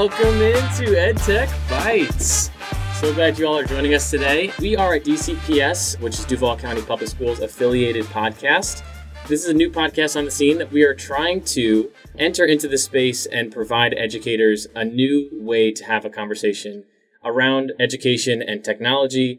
[0.00, 2.50] Welcome into EdTech Bytes.
[2.94, 4.50] So glad you all are joining us today.
[4.58, 8.82] We are at DCPS, which is Duval County Public Schools affiliated podcast.
[9.28, 12.66] This is a new podcast on the scene that we are trying to enter into
[12.66, 16.84] the space and provide educators a new way to have a conversation
[17.22, 19.38] around education and technology,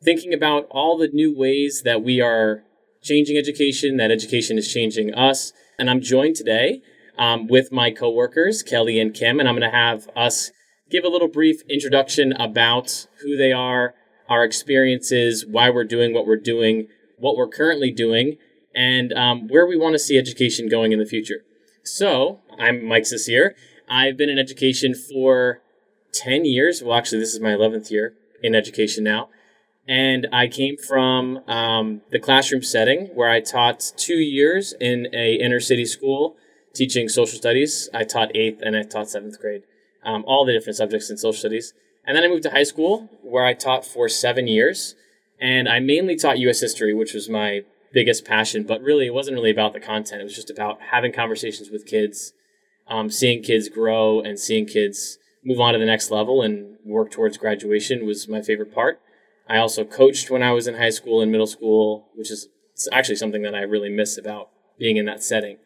[0.00, 2.62] thinking about all the new ways that we are
[3.02, 5.52] changing education, that education is changing us.
[5.76, 6.82] And I'm joined today
[7.18, 10.50] um, with my coworkers, Kelley and Kim, and I'm going to have us
[10.90, 13.94] give a little brief introduction about who they are,
[14.28, 18.36] our experiences, why we're doing what we're doing, what we're currently doing,
[18.74, 21.44] and um, where we want to see education going in the future.
[21.82, 23.54] So, I'm Mike Cecere.
[23.88, 25.62] I've been in education for
[26.12, 26.82] 10 years.
[26.82, 29.30] Well, actually, this is my 11th year in education now.
[29.86, 35.34] And I came from um, the classroom setting where I taught two years in a
[35.34, 36.36] inner city school
[36.78, 37.90] teaching social studies.
[37.92, 39.64] I taught eighth and I taught seventh grade,
[40.04, 41.74] um, all the different subjects in social studies.
[42.06, 44.94] And then I moved to high school where I taught for seven years.
[45.40, 46.60] And I mainly taught U.S.
[46.60, 47.62] history, which was my
[47.92, 48.64] biggest passion.
[48.64, 50.20] But really, it wasn't really about the content.
[50.20, 52.32] It was just about having conversations with kids,
[52.88, 57.10] um, seeing kids grow, and seeing kids move on to the next level and work
[57.10, 59.00] towards graduation was my favorite part.
[59.48, 62.48] I also coached when I was in high school and middle school, which is
[62.92, 65.58] actually something that I really miss about being in that setting.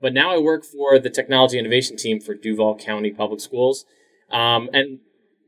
[0.00, 3.84] But now I work for the technology innovation team for Duval County Public Schools.
[4.30, 5.00] Um, and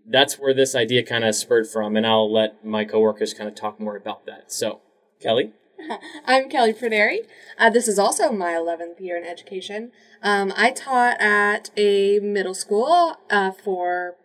[0.07, 1.97] that's where this idea kind of spurred from.
[1.97, 4.51] And I'll let my coworkers kind of talk more about that.
[4.51, 4.81] So,
[5.21, 5.53] Kelley?
[6.27, 7.27] I'm Kelley Predieri.
[7.59, 9.93] Uh, this is also my 11th year in education.
[10.23, 14.17] Um, I taught at a middle school uh, for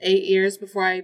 [0.00, 1.02] eight years before I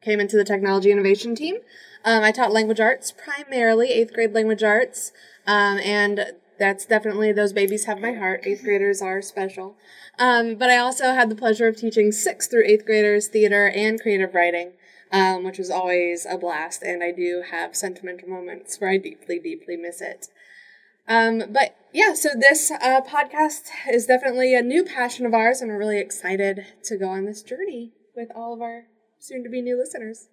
[0.00, 1.56] came into the technology innovation team.
[2.04, 5.12] Um, I taught language arts primarily, eighth grade language arts,
[5.46, 8.46] um, and that's definitely those babies have my heart.
[8.46, 9.76] Eighth graders are special.
[10.16, 14.00] Um, but I also had the pleasure of teaching sixth through eighth graders theater and
[14.00, 14.74] creative writing,
[15.10, 16.84] um, which was always a blast.
[16.84, 20.28] And I do have sentimental moments where I deeply, deeply miss it.
[21.08, 25.68] Um, but yeah, so this uh, podcast is definitely a new passion of ours, and
[25.68, 28.84] we're really excited to go on this journey with all of our
[29.18, 30.28] soon to be new listeners.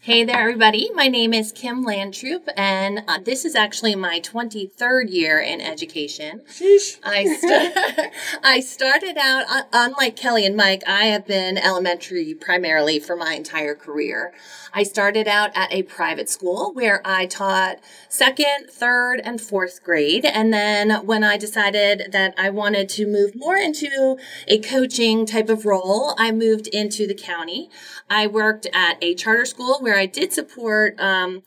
[0.00, 0.90] Hey there, everybody.
[0.94, 6.40] My name is Kim Landtroop, and uh, this is actually my 23rd year in education.
[6.48, 7.00] Sheesh.
[7.02, 8.12] I, st-
[8.44, 13.34] I started out, uh, unlike Kelley and Mike, I have been elementary primarily for my
[13.34, 14.32] entire career.
[14.72, 20.24] I started out at a private school where I taught second, third, and fourth grade.
[20.24, 24.16] And then when I decided that I wanted to move more into
[24.46, 27.68] a coaching type of role, I moved into the county.
[28.08, 31.42] I worked at a charter school where I did support um,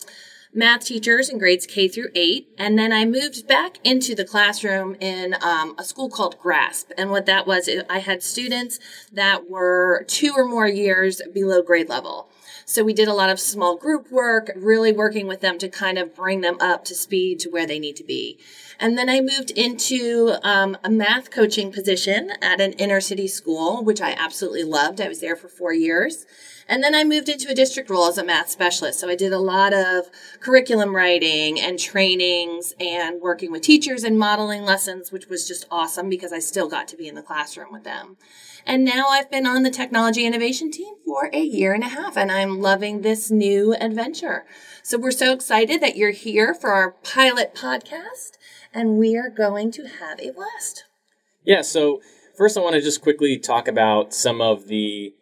[0.54, 2.50] math teachers in grades K through eight.
[2.58, 6.92] And then I moved back into the classroom in um, a school called GRASP.
[6.98, 8.80] And what that was, I had students
[9.12, 12.30] that were two or more years below grade level.
[12.66, 15.98] So we did a lot of small group work, really working with them to kind
[15.98, 18.40] of bring them up to speed to where they need to be.
[18.80, 23.84] And then I moved into um, a math coaching position at an inner city school,
[23.84, 25.02] which I absolutely loved.
[25.02, 26.26] I was there for four years.
[26.68, 29.00] And then I moved into a district role as a math specialist.
[29.00, 30.10] So I did a lot of
[30.42, 36.10] curriculum writing and trainings and working with teachers and modeling lessons, which was just awesome
[36.10, 38.18] because I still got to be in the classroom with them.
[38.66, 42.18] And now I've been on the technology innovation team for a year and a half,
[42.18, 44.46] and I'm loving this new adventure.
[44.84, 48.38] So we're so excited that you're here for our pilot podcast,
[48.74, 50.86] and we are going to have a blast.
[51.44, 52.02] Yeah, so
[52.38, 55.14] first I want to just quickly talk about some of the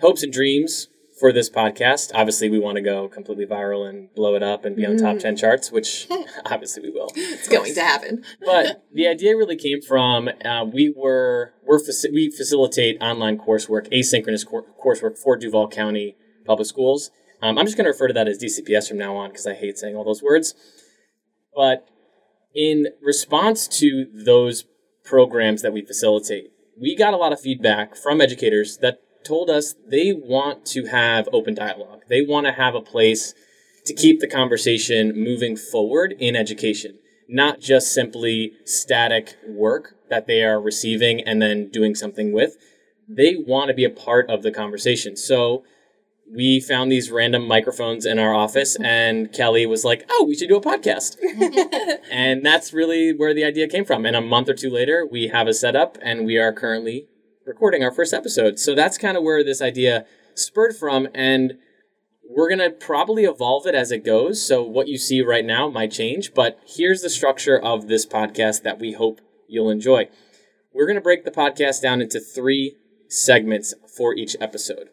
[0.00, 0.88] hopes and dreams
[1.18, 2.10] for this podcast.
[2.14, 5.18] Obviously, we want to go completely viral and blow it up and be on top
[5.18, 6.06] 10 charts, which
[6.46, 7.10] obviously we will.
[7.14, 8.24] It's going to happen.
[8.44, 13.90] but the idea really came from uh, we were we're faci- we facilitate online coursework,
[13.92, 17.10] asynchronous cor- coursework for Duval County Public Schools.
[17.42, 19.54] Um, I'm just going to refer to that as DCPS from now on because I
[19.54, 20.54] hate saying all those words.
[21.54, 21.88] But
[22.54, 24.64] in response to those
[25.04, 29.74] programs that we facilitate, we got a lot of feedback from educators that told us
[29.86, 32.02] they want to have open dialogue.
[32.08, 33.34] They want to have a place
[33.86, 40.42] to keep the conversation moving forward in education, not just simply static work that they
[40.42, 42.56] are receiving and then doing something with.
[43.08, 45.16] They want to be a part of the conversation.
[45.16, 45.64] So
[46.32, 50.48] we found these random microphones in our office, and Kelley was like, Oh, we should
[50.48, 51.16] do a podcast.
[52.10, 54.04] and that's really where the idea came from.
[54.04, 57.06] And a month or two later, we have a setup, and we are currently
[57.46, 58.58] recording our first episode.
[58.58, 60.04] So that's kind of where this idea
[60.34, 61.08] spurred from.
[61.14, 61.58] And
[62.28, 64.44] we're going to probably evolve it as it goes.
[64.44, 68.62] So what you see right now might change, but here's the structure of this podcast
[68.64, 70.08] that we hope you'll enjoy.
[70.74, 72.76] We're going to break the podcast down into three
[73.08, 74.88] segments for each episode.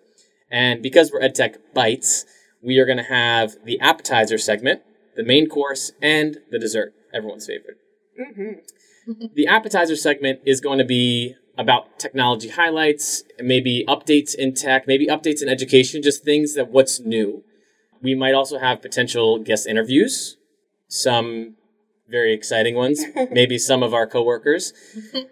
[0.51, 2.25] And because we're EdTech Bytes,
[2.61, 4.83] we are going to have the appetizer segment,
[5.15, 7.77] the main course, and the dessert, everyone's favorite.
[8.19, 9.25] Mm-hmm.
[9.33, 15.07] the appetizer segment is going to be about technology highlights, maybe updates in tech, maybe
[15.07, 17.43] updates in education, just things that what's new.
[18.01, 20.37] We might also have potential guest interviews,
[20.87, 21.55] some
[22.09, 24.73] very exciting ones, maybe some of our coworkers.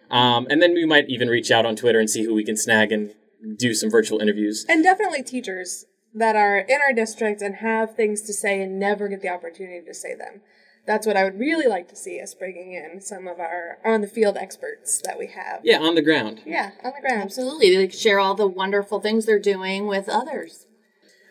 [0.10, 2.56] Um, and then we might even reach out on Twitter and see who we can
[2.56, 3.14] snag and
[3.58, 4.66] do some virtual interviews.
[4.70, 9.08] And definitely teachers that are in our district and have things to say and never
[9.08, 10.42] get the opportunity to say them.
[10.88, 14.02] That's what I would really like to see us bringing in some of our on
[14.02, 15.62] the field experts that we have.
[15.64, 16.42] Yeah, on the ground.
[16.46, 17.24] Yeah, on the ground.
[17.24, 17.76] Absolutely.
[17.76, 20.66] They share all the wonderful things they're doing with others.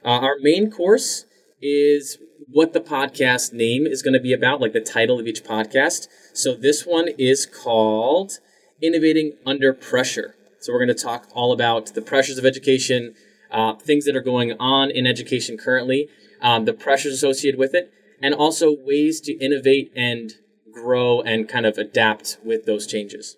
[0.05, 1.27] Uh, our main course
[1.61, 2.19] is
[2.53, 6.09] what the podcast name is going to be about, like the title of each podcast.
[6.33, 8.39] So this one is called
[8.81, 10.37] Innovating Under Pressure.
[10.61, 13.15] So we're going to talk all about the pressures of education,
[13.51, 16.09] uh, things that are going on in education currently,
[16.41, 20.35] um, the pressures associated with it, and also ways to innovate and
[20.73, 23.37] grow and kind of adapt with those changes.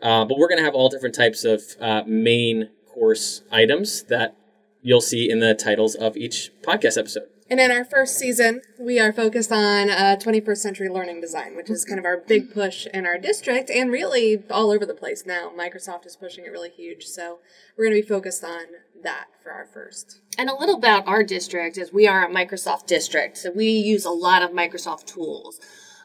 [0.00, 4.36] Uh, but we're going to have all different types of uh, main course items that
[4.82, 7.28] you'll see in the titles of each podcast episode.
[7.48, 11.68] And in our first season, we are focused on uh, 21st century learning design, which
[11.68, 15.26] is kind of our big push in our district and really all over the place
[15.26, 15.52] now.
[15.54, 17.04] Microsoft is pushing it really huge.
[17.04, 17.40] So
[17.76, 18.64] we're going to be focused on
[19.02, 20.20] that for our first.
[20.38, 24.04] And a little about our district is we are a Microsoft district, so we use
[24.04, 25.60] a lot of Microsoft tools,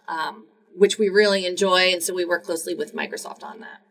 [0.07, 3.81] um, which we really enjoy, and so we work closely with Microsoft on that.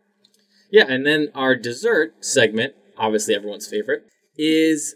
[0.69, 4.03] Yeah, and then our dessert segment, obviously everyone's favorite,
[4.37, 4.95] is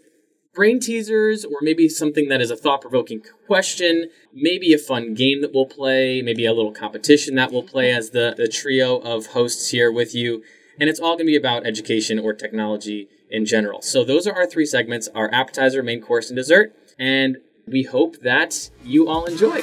[0.54, 5.40] brain teasers or maybe something that is a thought provoking question, maybe a fun game
[5.40, 9.28] that we'll play, maybe a little competition that we'll play as the, the trio of
[9.28, 10.42] hosts here with you.
[10.78, 13.82] And it's all going to be about education or technology in general.
[13.82, 16.76] So those are our three segments our appetizer, main course, and dessert.
[16.98, 19.62] And we hope that you all enjoy.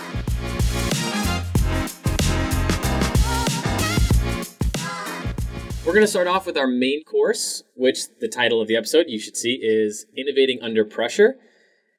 [5.86, 9.06] We're going to start off with our main course, which the title of the episode
[9.08, 11.38] you should see is Innovating Under Pressure.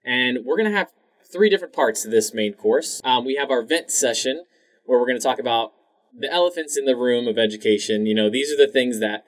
[0.05, 0.93] And we're going to have
[1.25, 3.01] three different parts to this main course.
[3.05, 4.45] Um, we have our vent session,
[4.85, 5.73] where we're going to talk about
[6.17, 8.07] the elephants in the room of education.
[8.07, 9.25] You know, these are the things that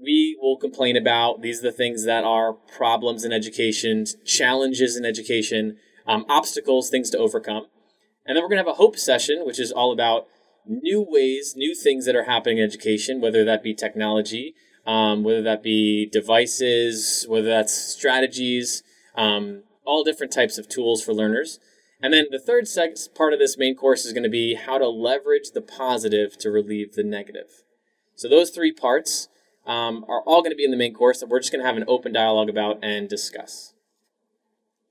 [0.00, 1.42] we will complain about.
[1.42, 7.10] These are the things that are problems in education, challenges in education, um, obstacles, things
[7.10, 7.66] to overcome.
[8.24, 10.26] And then we're going to have a hope session, which is all about
[10.66, 14.54] new ways, new things that are happening in education, whether that be technology,
[14.86, 18.82] um, whether that be devices, whether that's strategies,
[19.16, 21.58] um, all different types of tools for learners.
[22.00, 22.66] And then the third
[23.14, 26.50] part of this main course is going to be how to leverage the positive to
[26.50, 27.64] relieve the negative.
[28.14, 29.28] So those three parts
[29.68, 31.66] um, are all going to be in the main course that we're just going to
[31.66, 33.74] have an open dialogue about and discuss.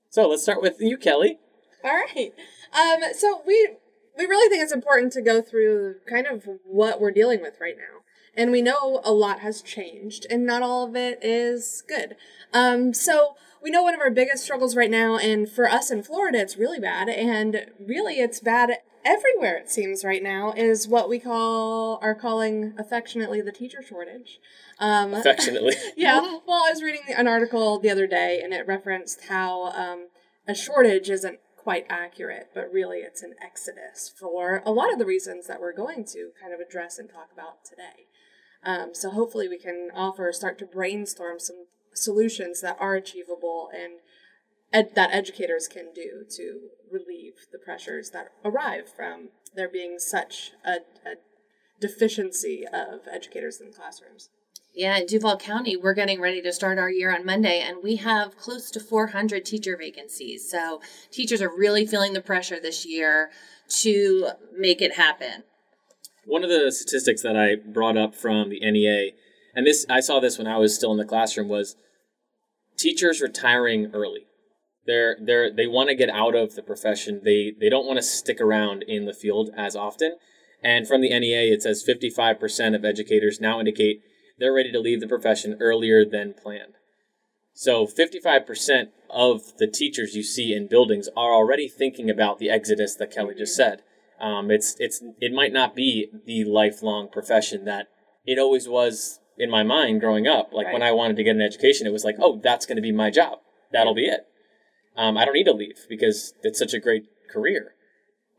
[0.08, 1.38] So let's start with you, Kelley.
[1.84, 2.32] All right.
[2.72, 3.76] Um, so we
[4.16, 7.76] we really think it's important to go through kind of what we're dealing with right
[7.76, 8.00] now.
[8.34, 12.14] And we know a lot has changed, and not all of it is good.
[12.52, 16.04] Um, so we know one of our biggest struggles right now, and for us in
[16.04, 18.70] Florida, it's really bad, and really it's bad
[19.04, 24.40] everywhere it seems right now is what we call are calling affectionately the teacher shortage.
[24.78, 25.74] Um, Affectionately.
[25.96, 26.20] yeah.
[26.46, 30.08] Well, I was reading an article the other day, and it referenced how um,
[30.46, 35.04] a shortage isn't quite accurate, but really it's an exodus for a lot of the
[35.04, 38.06] reasons that we're going to kind of address and talk about today.
[38.64, 43.94] Um, so hopefully we can offer, start to brainstorm some solutions that are achievable and
[44.72, 50.52] ed- that educators can do to relieve the pressures that arrive from there being such
[50.64, 51.16] a, a
[51.80, 54.30] deficiency of educators in classrooms.
[54.74, 57.96] Yeah, in Duval County, we're getting ready to start our year on Monday, and we
[57.96, 60.48] have close to 400 teacher vacancies.
[60.48, 63.30] So teachers are really feeling the pressure this year
[63.80, 65.42] to make it happen.
[66.26, 69.12] One of the statistics that I brought up from the NEA,
[69.54, 71.74] and this I saw this when I was still in the classroom, was
[72.76, 74.27] teachers retiring early.
[74.88, 77.20] They're they're they want to get out of the profession.
[77.22, 80.16] They they don't want to stick around in the field as often.
[80.62, 84.00] And from the NEA, it says 55% of educators now indicate
[84.38, 86.74] they're ready to leave the profession earlier than planned.
[87.52, 92.94] So 55% of the teachers you see in buildings are already thinking about the exodus
[92.96, 93.82] that Kelley just said.
[94.18, 97.88] Um, it's it's it might not be the lifelong profession that
[98.24, 100.50] it always was in my mind growing up.
[100.52, 102.82] Like when I wanted to get an education, it was like, oh, that's going to
[102.82, 103.40] be my job.
[103.70, 104.26] That'll be it.
[104.98, 107.74] Um, I don't need to leave because it's such a great career.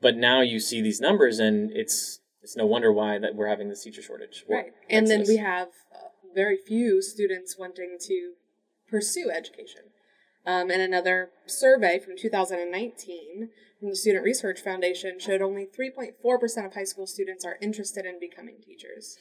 [0.02, 3.70] But now you see these numbers, and it's it's no wonder why that we're having
[3.70, 4.44] this teacher shortage.
[4.48, 4.74] or Right.
[4.90, 8.34] And then we have uh, very few students wanting to
[8.90, 9.84] pursue education.
[10.46, 13.50] Um, and another survey from 2019
[13.80, 18.20] from the Student Research Foundation showed only 3.4% of high school students are interested in
[18.20, 19.18] becoming teachers,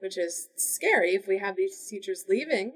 [0.00, 2.74] which is scary if we have these teachers leaving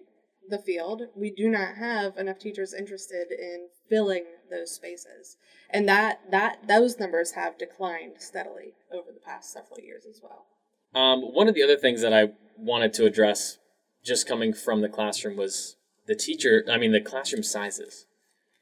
[0.50, 1.02] the field.
[1.14, 5.36] We do not have enough teachers interested in filling those spaces.
[5.70, 10.46] And that, that those numbers have declined steadily over the past several years as well.
[10.94, 13.58] Um, one of the other things that I wanted to address
[14.04, 15.76] just coming from the classroom was
[16.06, 18.06] the teacher, I mean, the classroom sizes,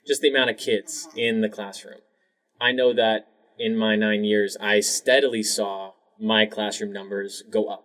[0.07, 2.00] just the amount of kids in the classroom.
[2.61, 3.28] I know that
[3.59, 7.85] in my nine years, I steadily saw my classroom numbers go up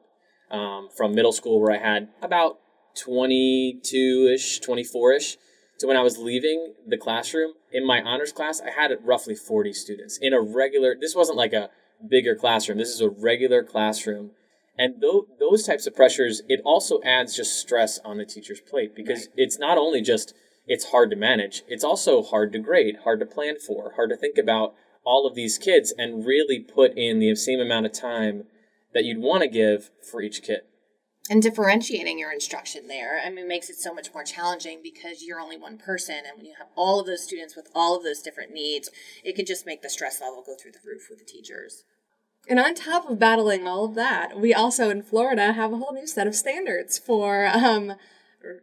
[0.51, 2.59] um, from middle school, where I had about
[2.95, 5.37] 22 ish, 24 ish,
[5.77, 7.53] So when I was leaving the classroom.
[7.71, 11.53] In my honors class, I had roughly 40 students in a regular, this wasn't like
[11.53, 11.69] a
[12.07, 14.31] bigger classroom, this is a regular classroom
[14.77, 18.95] and th- those types of pressures, it also adds just stress on the teacher's plate
[18.95, 19.35] because right.
[19.35, 20.33] it's not only just
[20.65, 24.17] it's hard to manage, it's also hard to grade, hard to plan for, hard to
[24.17, 24.73] think about
[25.03, 28.45] all of these kids and really put in the same amount of time
[28.93, 30.61] that you'd want to give for each kid.
[31.29, 35.39] And differentiating your instruction there, I mean, makes it so much more challenging because you're
[35.39, 36.17] only one person.
[36.17, 38.89] And when you have all of those students with all of those different needs,
[39.23, 41.85] it can just make the stress level go through the roof with the teachers.
[42.49, 45.93] And on top of battling all of that, we also in Florida have a whole
[45.93, 47.93] new set of standards for um,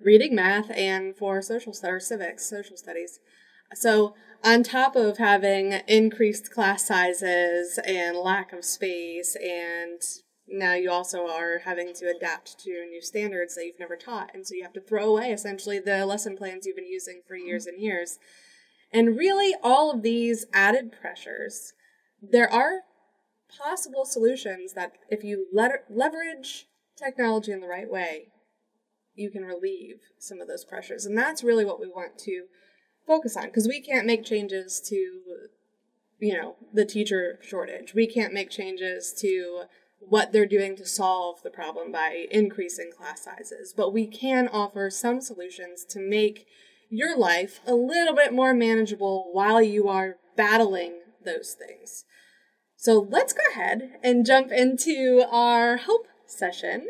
[0.03, 3.21] reading math and for social studies, civics, social studies.
[3.75, 4.15] So,
[4.45, 10.03] on top of having increased class sizes and lack of space, and
[10.51, 14.31] now you also are having to adapt to new standards that you've never taught.
[14.35, 17.37] And so you have to throw away essentially the lesson plans you've been using for
[17.37, 17.47] mm-hmm.
[17.47, 18.19] years and years.
[18.93, 21.75] And really, all of these added pressures,
[22.21, 22.81] there are
[23.49, 26.67] possible solutions that if you let, leverage
[26.97, 28.29] technology in the right way,
[29.15, 31.07] you can relieve some of those pressures.
[31.07, 32.47] And that's really what we want to
[33.07, 34.97] focus on because we can't make changes to,
[36.19, 37.95] you know, the teacher shortage.
[37.95, 39.65] We can't make changes to
[40.01, 44.91] what they're doing to solve the problem by increasing class sizes, but we can offer
[44.91, 46.47] some solutions to make
[46.89, 52.05] your life a little bit more manageable while you are battling those things.
[52.77, 56.89] So let's go ahead and jump into our hope session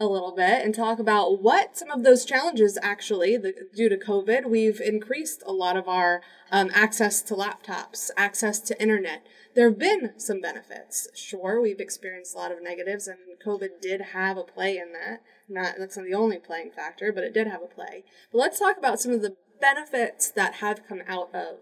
[0.00, 3.98] a little bit and talk about what some of those challenges actually, the, due to
[3.98, 9.26] COVID, we've increased a lot of our um, access to laptops, access to internet.
[9.54, 11.08] There have been some benefits.
[11.14, 15.20] Sure, we've experienced a lot of negatives, and COVID did have a play in that.
[15.48, 18.04] Not that's not the only playing factor, but it did have a play.
[18.32, 21.58] But let's talk about some of the benefits that have come out of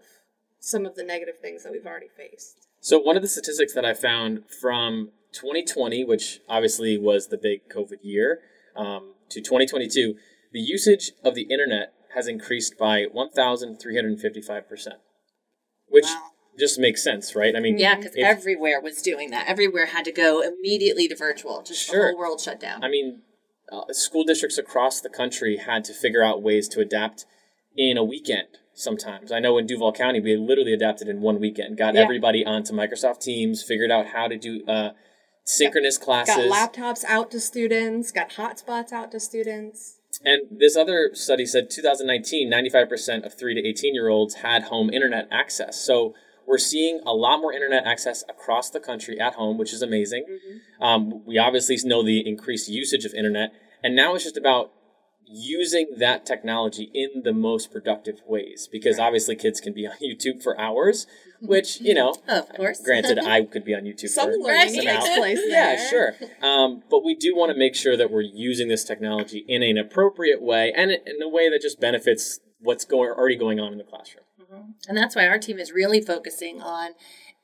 [0.59, 2.67] some of the negative things that we've already faced.
[2.79, 7.69] So, one of the statistics that I found from 2020, which obviously was the big
[7.69, 8.39] COVID year,
[8.75, 10.15] um, to 2022,
[10.51, 14.87] the usage of the internet has increased by 1,355%,
[15.87, 16.29] which wow.
[16.57, 17.55] just makes sense, right?
[17.55, 19.47] I mean, yeah, because everywhere was doing that.
[19.47, 21.99] Everywhere had to go immediately to virtual, just sure.
[21.99, 22.83] the whole world shut down.
[22.83, 23.21] I mean,
[23.71, 27.25] uh, school districts across the country had to figure out ways to adapt
[27.77, 29.31] in a weekend sometimes.
[29.31, 32.01] I know in Duval County, we literally adapted in one weekend, got yeah.
[32.01, 34.91] everybody onto Microsoft Teams, figured out how to do uh,
[35.43, 36.35] synchronous classes.
[36.35, 39.99] Got laptops out to students, got hotspots out to students.
[40.23, 44.89] And this other study said 2019, 95% of 3 to 18 year olds had home
[44.89, 45.79] internet access.
[45.79, 46.13] So
[46.45, 50.25] we're seeing a lot more internet access across the country at home, which is amazing.
[50.29, 50.83] Mm-hmm.
[50.83, 53.53] Um, we obviously know the increased usage of internet.
[53.83, 54.71] And now it's just about
[55.29, 59.05] using that technology in the most productive ways because right.
[59.05, 61.05] obviously kids can be on YouTube for hours,
[61.39, 62.81] which you know, of course.
[62.81, 65.39] Granted, I could be on YouTube some for learning takes place.
[65.45, 66.15] Yeah, sure.
[66.41, 69.77] Um, but we do want to make sure that we're using this technology in an
[69.77, 73.77] appropriate way and in a way that just benefits what's going already going on in
[73.77, 74.25] the classroom.
[74.41, 74.71] Mm-hmm.
[74.87, 76.91] And that's why our team is really focusing on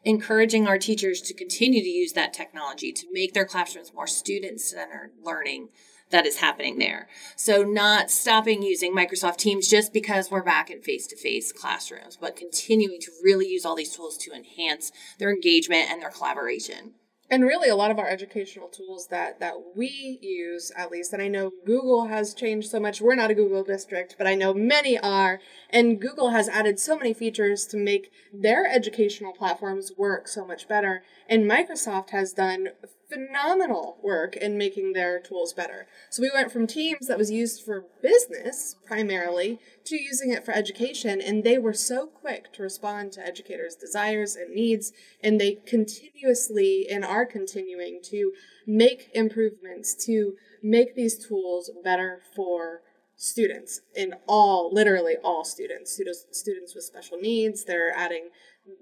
[0.03, 4.61] encouraging our teachers to continue to use that technology to make their classrooms more student
[4.61, 5.69] centered learning
[6.11, 7.07] that is happening there.
[7.35, 12.17] So, not stopping using Microsoft Teams just because we're back in face to face classrooms,
[12.19, 16.93] but continuing to really use all these tools to enhance their engagement and their collaboration.
[17.27, 21.23] And really a lot of our educational tools that that we use at least and
[21.23, 23.01] i know google has changed so much.
[23.01, 25.39] We're not a google district but i know many are.
[25.71, 30.67] And google has added so many features to make their educational platforms work so much
[30.67, 31.01] better.
[31.27, 32.69] And microsoft has done
[33.09, 35.87] phenomenal work in making their tools better.
[36.09, 40.53] So we went from teams that was used for business primarily to using it for
[40.53, 44.91] education, and they were so quick to respond to educators' desires and needs,
[45.23, 48.31] and they continuously and are continuing to
[48.65, 50.33] make improvements to
[50.63, 52.81] make these tools better for
[53.15, 58.29] students in all literally all students students students with special needs they're adding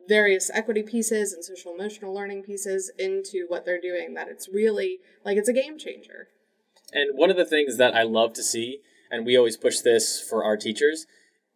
[0.08, 5.00] various equity pieces and social emotional learning pieces into what they're doing that it's really
[5.25, 6.28] like it's a game changer
[6.92, 8.80] and one of the things that i love to see
[9.12, 11.06] and we always push this for our teachers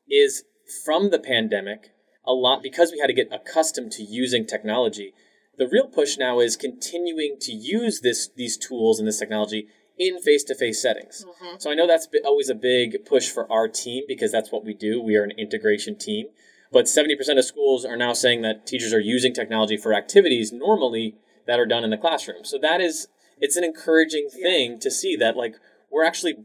[0.09, 0.43] is
[0.85, 1.91] from the pandemic
[2.25, 5.13] a lot because we had to get accustomed to using technology
[5.57, 9.67] the real push now is continuing to use this these tools and this technology
[9.97, 11.25] in face-to-face settings.
[11.25, 11.55] Mm-hmm.
[11.57, 14.73] So I know that's always a big push for our team because that's what we
[14.73, 15.01] do.
[15.01, 16.27] We are an integration team.
[16.71, 21.15] But 70% of schools are now saying that teachers are using technology for activities normally
[21.45, 22.43] that are done in the classroom.
[22.43, 23.07] So that is
[23.39, 24.77] it's an encouraging thing yeah.
[24.79, 25.55] to see that like
[25.91, 26.35] we're actually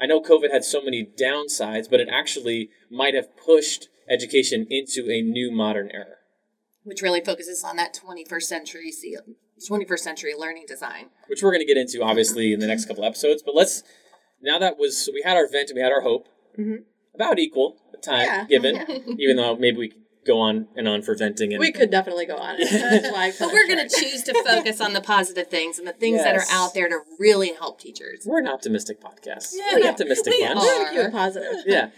[0.00, 5.10] I know COVID had so many downsides, but it actually might have pushed education into
[5.10, 6.16] a new modern era.
[6.84, 8.92] Which really focuses on that 21st century
[9.70, 11.10] 21st century learning design.
[11.28, 13.42] Which we're going to get into obviously in the next couple episodes.
[13.44, 13.84] But let's,
[14.40, 16.82] now that was, so we had our vent and we had our hope, mm-hmm.
[17.14, 18.44] About equal time yeah.
[18.46, 19.14] given, yeah.
[19.18, 21.52] even though maybe we could go on and on for venting.
[21.52, 22.56] And, we could definitely go on.
[22.60, 26.24] but we're going to choose to focus on the positive things and the things yes.
[26.24, 28.24] that are out there to really help teachers.
[28.26, 29.52] We're an optimistic podcast.
[29.54, 30.96] Yeah, we're an optimistic we bunch.
[30.96, 31.10] Are.
[31.10, 31.52] positive.
[31.66, 31.90] Yeah.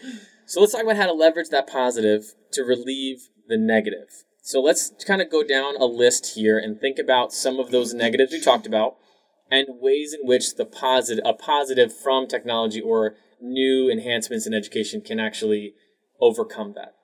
[0.46, 4.24] So let's talk about how to leverage that positive to relieve the negative.
[4.42, 7.94] So let's kind of go down a list here and think about some of those
[7.94, 8.96] negatives we talked about
[9.50, 15.00] and ways in which the positive a positive from technology or new enhancements in education
[15.00, 15.74] can actually
[16.20, 16.94] overcome that.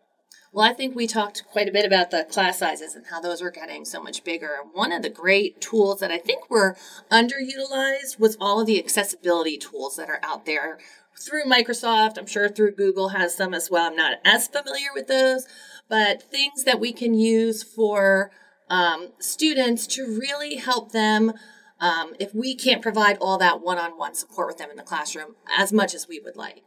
[0.52, 3.40] Well, I think we talked quite a bit about the class sizes and how those
[3.40, 4.56] are getting so much bigger.
[4.72, 6.76] One of the great tools that I think were
[7.08, 10.78] underutilized was all of the accessibility tools that are out there
[11.16, 12.18] through Microsoft.
[12.18, 13.86] I'm sure through Google has some as well.
[13.86, 15.46] I'm not as familiar with those,
[15.88, 18.32] but things that we can use for
[18.68, 21.32] um, students to really help them
[21.80, 25.72] um, if we can't provide all that one-on-one support with them in the classroom as
[25.72, 26.64] much as we would like.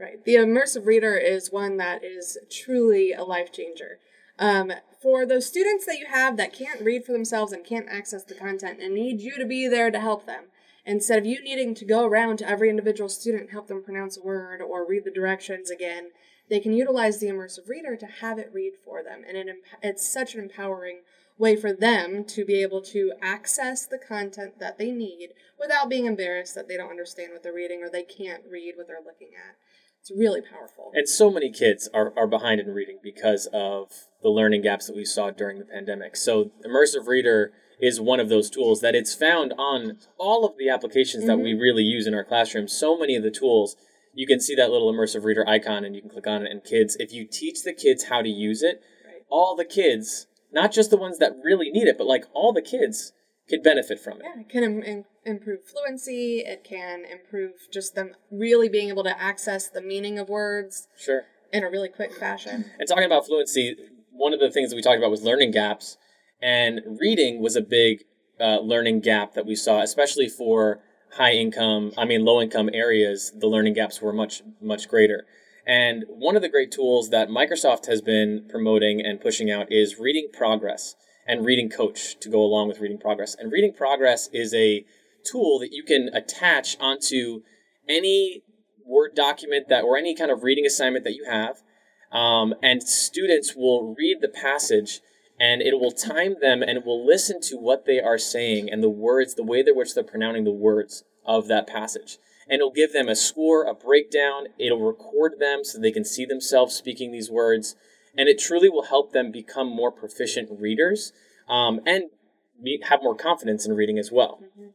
[0.00, 0.24] Right.
[0.24, 3.98] The immersive reader is one that is truly a life changer.
[4.38, 8.22] Um, for those students that you have that can't read for themselves and can't access
[8.22, 10.44] the content and need you to be there to help them,
[10.86, 14.16] instead of you needing to go around to every individual student and help them pronounce
[14.16, 16.10] a word or read the directions again,
[16.48, 19.22] they can utilize the immersive reader to have it read for them.
[19.26, 21.00] And it, it's such an empowering
[21.38, 26.06] way for them to be able to access the content that they need without being
[26.06, 29.30] embarrassed that they don't understand what they're reading or they can't read what they're looking
[29.36, 29.56] at.
[30.00, 30.90] It's really powerful.
[30.94, 33.90] And so many kids are, are behind in reading because of
[34.22, 36.16] the learning gaps that we saw during the pandemic.
[36.16, 40.68] So, immersive reader is one of those tools that it's found on all of the
[40.68, 41.28] applications mm-hmm.
[41.28, 41.60] that we mm-hmm.
[41.60, 42.72] really use in our classrooms.
[42.72, 43.76] So many of the tools
[44.14, 46.50] you can see that little immersive reader icon and you can click on it.
[46.50, 48.82] And kids, if you teach the kids how to use it,
[49.30, 52.62] all the kids, not just the ones that really need it, but like all the
[52.62, 53.12] kids
[53.48, 54.22] could benefit from it.
[54.24, 56.40] Yeah, it can Im- improve fluency.
[56.40, 60.88] It can improve just them really being able to access the meaning of words.
[60.96, 61.22] Sure.
[61.52, 62.66] In a really quick fashion.
[62.78, 63.76] And talking about fluency,
[64.12, 65.96] one of the things that we talked about was learning gaps,
[66.42, 68.04] and reading was a big
[68.38, 70.80] uh, learning gap that we saw, especially for
[71.12, 75.24] high income, I mean, low income areas, the learning gaps were much, much greater.
[75.68, 79.98] And one of the great tools that Microsoft has been promoting and pushing out is
[79.98, 83.36] Reading Progress and Reading Coach to go along with Reading Progress.
[83.38, 84.86] And Reading Progress is a
[85.30, 87.42] tool that you can attach onto
[87.86, 88.42] any
[88.86, 91.58] Word document that or any kind of reading assignment that you have.
[92.10, 95.02] Um, and students will read the passage
[95.38, 98.82] and it will time them and it will listen to what they are saying and
[98.82, 102.16] the words, the way in which they're pronouncing the words of that passage.
[102.48, 104.48] And it'll give them a score, a breakdown.
[104.58, 107.76] It'll record them so they can see themselves speaking these words.
[108.16, 111.12] And it truly will help them become more proficient readers
[111.48, 112.04] um, and
[112.84, 114.40] have more confidence in reading as well.
[114.42, 114.68] Mm-hmm.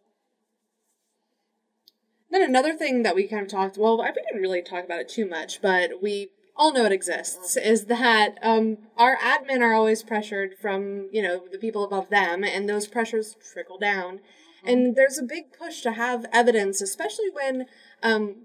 [2.31, 5.09] Then another thing that we kind of talked, well, I didn't really talk about it
[5.09, 10.03] too much, but we all know it exists is that um, our admin are always
[10.03, 14.19] pressured from you know the people above them and those pressures trickle down
[14.65, 17.65] and there's a big push to have evidence especially when
[18.01, 18.35] um,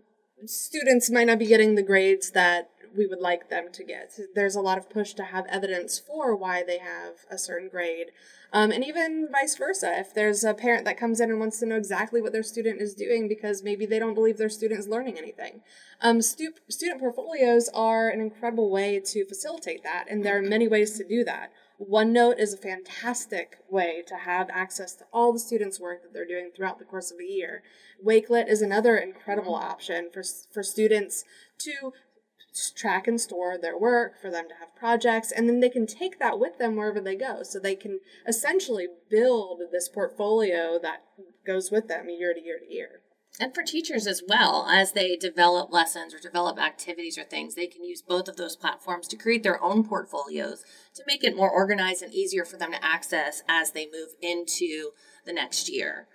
[0.47, 4.57] students might not be getting the grades that we would like them to get there's
[4.57, 8.09] a lot of push to have evidence for why they have a certain grade
[8.53, 11.67] um, and even vice versa, if there's a parent that comes in and wants to
[11.67, 14.89] know exactly what their student is doing because maybe they don't believe their student is
[14.89, 15.61] learning anything.
[16.01, 20.67] Um, stu- student portfolios are an incredible way to facilitate that, and there are many
[20.67, 21.53] ways to do that.
[21.81, 26.27] OneNote is a fantastic way to have access to all the students' work that they're
[26.27, 27.63] doing throughout the course of a year.
[28.05, 31.25] Wakelet is another incredible option for, for students
[31.59, 31.93] to
[32.75, 36.19] track and store their work, for them to have projects, and then they can take
[36.19, 37.43] that with them wherever they go.
[37.43, 41.05] So they can essentially build this portfolio that
[41.47, 43.03] goes with them year to year to year.
[43.41, 47.69] And for teachers as well, as they develop lessons or develop activities or things, they
[47.69, 51.51] can use both of those platforms to create their own portfolios to make it more
[51.51, 54.91] organized and easier for them to access as they move into
[55.25, 56.09] the next year.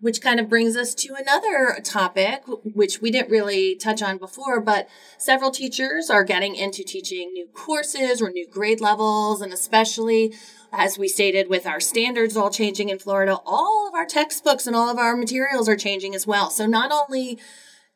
[0.00, 4.60] Which kind of brings us to another topic, which we didn't really touch on before,
[4.60, 10.34] but several teachers are getting into teaching new courses or new grade levels, and especially
[10.72, 14.76] as we stated with our standards all changing in Florida, all of our textbooks and
[14.76, 16.50] all of our materials are changing as well.
[16.50, 17.38] So not only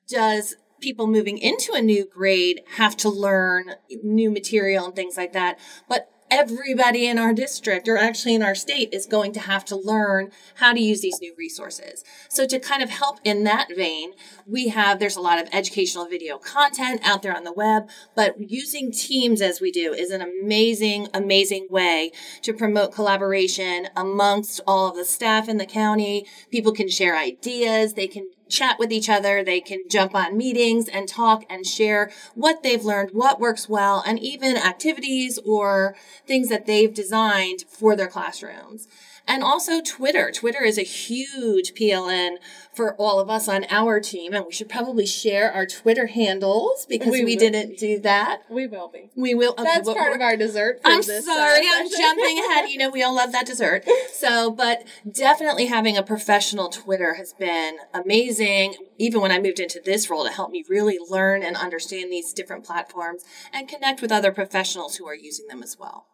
[0.09, 5.33] does people moving into a new grade have to learn new material and things like
[5.33, 5.59] that,
[5.89, 9.77] but everybody in our district or actually in our state is going to have to
[9.77, 12.03] learn how to use these new resources.
[12.31, 14.13] So to kind of help in that vein,
[14.47, 18.51] we have there's a lot of educational video content out there on the web, but
[18.51, 24.89] using Teams as we do is an amazing amazing way to promote collaboration amongst all
[24.89, 26.25] of the staff in the county.
[26.51, 29.43] People can share ideas, they can chat with each other.
[29.43, 34.05] They can jump on meetings and talk and share what they've learned, what works well,
[34.07, 38.87] and even activities or things that they've designed for their classrooms
[39.27, 40.31] and also Twitter.
[40.33, 42.37] Twitter is a huge PLN
[42.73, 46.87] for all of us on our team, and we should probably share our Twitter handles
[46.87, 48.43] because we, we didn't do that.
[48.49, 49.11] We will be.
[49.15, 49.53] We will.
[49.53, 50.81] Okay, That's part of our dessert.
[50.85, 52.71] I'm this, sorry, I'm jumping ahead.
[52.71, 53.85] You know, we all love that dessert.
[54.13, 58.75] So, but definitely having a professional Twitter has been amazing.
[58.99, 62.33] Even when I moved into this role, to help me really learn and understand these
[62.33, 66.07] different platforms and connect with other professionals who are using them as well.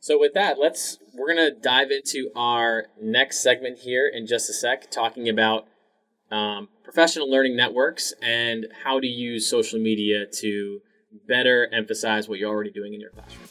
[0.00, 4.52] So with that, let's we're gonna dive into our next segment here in just a
[4.52, 5.66] sec, talking about
[6.30, 10.80] um, professional learning networks and how to use social media to
[11.26, 13.48] better emphasize what you're already doing in your classroom.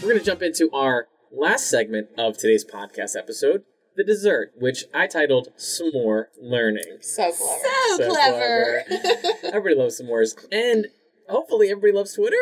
[0.00, 3.64] We're going to jump into our last segment of today's podcast episode,
[3.96, 6.98] the dessert, which I titled S'more Learning.
[7.00, 7.34] So clever.
[7.34, 8.84] So, so clever.
[8.88, 9.38] clever.
[9.44, 10.34] everybody loves s'mores.
[10.50, 10.88] And
[11.28, 12.36] hopefully everybody loves Twitter.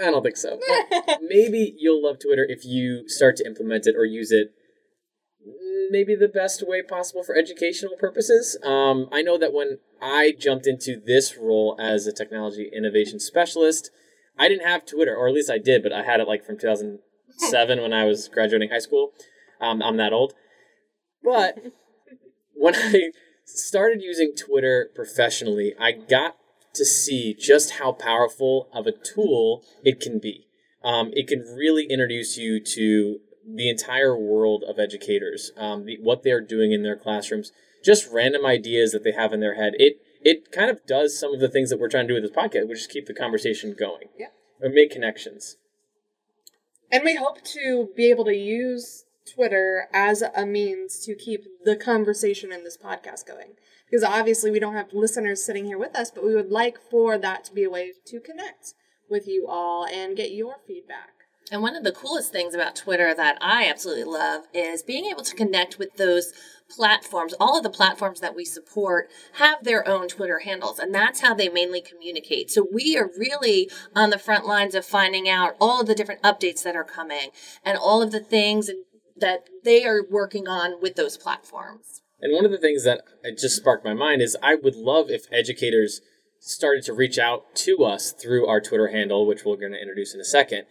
[0.00, 0.60] I don't think so.
[1.22, 4.52] maybe you'll love Twitter if you start to implement it or use it
[5.90, 8.58] maybe the best way possible for educational purposes.
[8.62, 13.90] Um, I know that when I jumped into this role as a technology innovation specialist,
[14.38, 16.58] I didn't have Twitter, or at least I did, but I had it like from
[16.58, 19.12] 2007 when I was graduating high school.
[19.60, 20.34] Um, I'm that old.
[21.26, 21.58] But
[22.54, 23.10] when I
[23.44, 26.36] started using Twitter professionally, I got
[26.74, 30.46] to see just how powerful of a tool it can be.
[30.84, 36.22] Um, it can really introduce you to the entire world of educators, um, the, what
[36.22, 37.50] they're doing in their classrooms,
[37.84, 39.74] just random ideas that they have in their head.
[39.78, 42.24] It it kind of does some of the things that we're trying to do with
[42.24, 44.08] this podcast, which is keep the conversation going.
[44.18, 44.28] Yeah.
[44.60, 45.56] Or make connections.
[46.90, 51.76] And we hope to be able to use Twitter as a means to keep the
[51.76, 53.54] conversation in this podcast going.
[53.88, 57.18] Because obviously, we don't have listeners sitting here with us, but we would like for
[57.18, 58.74] that to be a way to connect
[59.08, 61.10] with you all and get your feedback.
[61.52, 65.22] And one of the coolest things about Twitter that I absolutely love is being able
[65.22, 66.32] to connect with those
[66.68, 67.34] platforms.
[67.38, 71.34] All of the platforms that we support have their own Twitter handles, and that's how
[71.34, 72.50] they mainly communicate.
[72.50, 76.22] So we are really on the front lines of finding out all of the different
[76.22, 77.30] updates that are coming
[77.64, 78.84] and all of the things and
[79.18, 82.02] that they are working on with those platforms.
[82.20, 83.02] And one of the things that
[83.38, 86.00] just sparked my mind is I would love if educators
[86.40, 90.14] started to reach out to us through our Twitter handle, which we're going to introduce
[90.14, 90.64] in a second,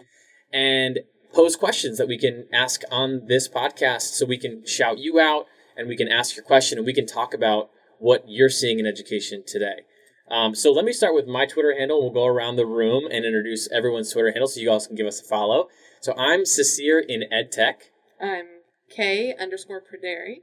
[0.52, 1.00] and
[1.34, 5.46] pose questions that we can ask on this podcast so we can shout you out
[5.76, 8.86] and we can ask your question and we can talk about what you're seeing in
[8.86, 9.82] education today.
[10.30, 12.02] Um, so let me start with my Twitter handle.
[12.02, 15.06] We'll go around the room and introduce everyone's Twitter handle so you guys can give
[15.06, 15.68] us a follow.
[16.02, 17.76] So I'm Cecere in EdTech.
[18.22, 18.46] I'm
[18.90, 20.42] K underscore Predieri.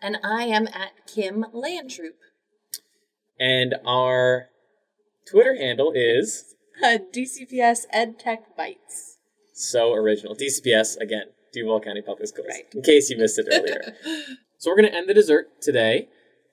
[0.00, 2.18] And I am at Kim Landtroop.
[3.38, 4.48] And our
[5.30, 9.16] Twitter handle is uh, DCPS EdTech Bytes.
[9.52, 10.34] So original.
[10.34, 12.48] DCPS, again, Duval County Public Schools.
[12.50, 12.64] Right.
[12.74, 13.94] In case you missed it earlier.
[14.58, 16.08] so we're going to end the dessert today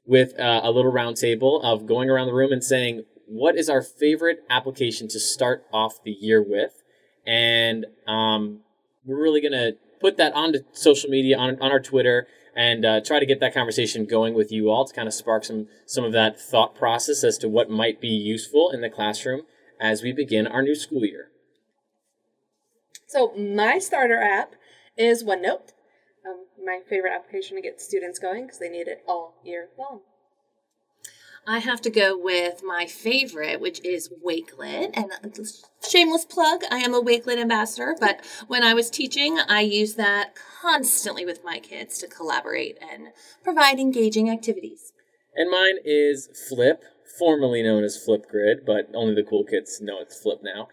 [0.05, 3.81] with uh, a little roundtable of going around the room and saying, what is our
[3.81, 6.83] favorite application to start off the year with?
[7.25, 8.61] And um,
[9.05, 13.01] we're really going to put that onto social media, on, on our Twitter, and uh,
[13.01, 16.03] try to get that conversation going with you all to kind of spark some some
[16.03, 19.41] of that thought process as to what might be useful in the classroom
[19.79, 21.29] as we begin our new school year.
[23.07, 24.55] So my starter app
[24.97, 25.71] is OneNote.
[26.27, 30.01] Um, my favorite application to get students going because they need it all year long.
[31.49, 34.91] I have to go with my favorite, which is Wakelet.
[34.93, 35.11] And
[35.89, 40.35] shameless plug, I am a Wakelet ambassador, but when I was teaching, I used that
[40.61, 43.07] constantly with my kids to collaborate and
[43.43, 44.93] provide engaging activities.
[45.35, 46.83] And mine is Flip,
[47.17, 50.67] formerly known as Flipgrid, but only the cool kids know it's Flip now.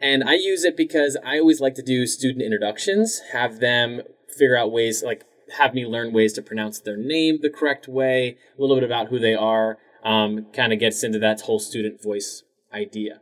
[0.00, 4.56] And I use it because I always like to do student introductions, have them figure
[4.56, 5.26] out ways, like
[5.58, 9.08] have me learn ways to pronounce their name the correct way, a little bit about
[9.08, 13.20] who they are, um, kind of gets into that whole student voice idea.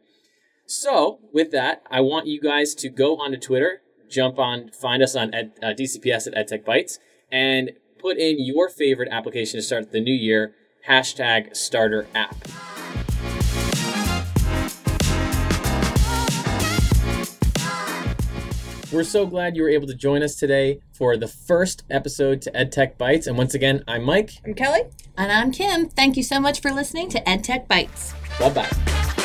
[0.67, 5.17] So, with that, I want you guys to go onto Twitter, jump on, find us
[5.17, 6.99] on Ed, uh, DCPS at EdTech Bytes,
[7.31, 10.55] and put in your favorite application to start the new year,
[10.89, 12.37] hashtag starter app.
[18.93, 22.51] We're so glad you were able to join us today for the first episode to
[22.51, 23.29] EdTech Bytes.
[23.29, 24.33] And once again, I'm Mike.
[24.45, 24.83] I'm Kelley.
[25.17, 25.89] And I'm Kim.
[25.89, 28.15] Thank you so much for listening to EdTech Bytes.
[28.41, 29.17] Bye bye.